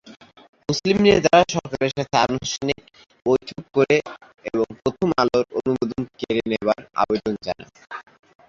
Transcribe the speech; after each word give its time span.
মুসলিম 0.69 0.97
নেতারা 1.05 1.41
সরকারের 1.55 1.91
সাথে 1.97 2.15
আনুষ্ঠানিক 2.25 2.79
বৈঠক 3.25 3.61
করে 3.75 3.97
এবং 4.49 4.67
প্রথম 4.79 5.09
আলোর 5.21 5.45
অনুমোদন 5.59 6.01
কেড়ে 6.19 6.43
নেবার 6.51 6.79
আবেদন 7.01 7.33
জানায়। 7.45 7.71